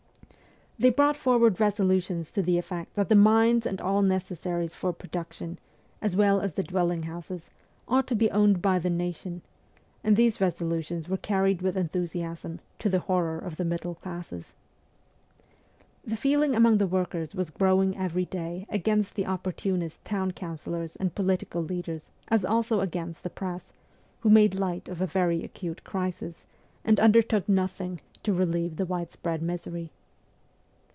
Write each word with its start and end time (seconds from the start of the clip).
They 0.79 0.89
brought 0.89 1.15
forward 1.15 1.59
resolutions 1.59 2.31
to 2.31 2.41
the 2.41 2.57
effect 2.57 2.95
that 2.95 3.07
the 3.07 3.13
mines 3.13 3.67
and 3.67 3.79
all 3.79 4.01
necessaries 4.01 4.73
for 4.73 4.91
pro 4.91 5.07
duction, 5.11 5.57
as 6.01 6.15
well 6.15 6.41
as 6.41 6.53
the 6.53 6.63
dwelling 6.63 7.03
houses, 7.03 7.51
ought 7.87 8.07
to 8.07 8.15
be 8.15 8.31
owned 8.31 8.63
by 8.63 8.79
the 8.79 8.89
nation; 8.89 9.43
and 10.03 10.15
these 10.15 10.41
resolutions 10.41 11.07
were 11.07 11.17
carried 11.17 11.61
with 11.61 11.77
enthusiasm, 11.77 12.61
to 12.79 12.89
the 12.89 12.97
horror 13.01 13.37
of 13.37 13.57
the 13.57 13.63
middle 13.63 13.93
classes. 13.93 14.53
The 16.03 16.15
feeling 16.17 16.55
among 16.55 16.79
the 16.79 16.87
workers 16.87 17.35
was 17.35 17.51
growing 17.51 17.95
every 17.95 18.25
day 18.25 18.65
against 18.67 19.13
the 19.13 19.27
opportunist 19.27 20.03
town 20.03 20.31
councillors 20.31 20.95
and 20.95 21.13
political 21.13 21.61
leaders 21.61 22.09
as 22.29 22.43
also 22.43 22.79
against 22.79 23.21
the 23.21 23.29
Press, 23.29 23.71
who 24.21 24.31
made 24.31 24.55
light 24.55 24.89
of 24.89 24.99
a 24.99 25.05
very 25.05 25.43
acute 25.43 25.83
crisis, 25.83 26.47
and 26.83 26.99
undertook 26.99 27.47
nothing 27.47 27.97
to 28.23 28.31
s 28.31 28.31
2 28.31 28.31
260 28.31 28.31
MEMOIRS 28.31 28.31
OF 28.31 28.31
A 28.31 28.33
REVOLUTIONIST 28.33 28.39
relieve 28.39 28.75
the 28.77 28.85
widespread 28.87 29.41
misery. 29.43 29.91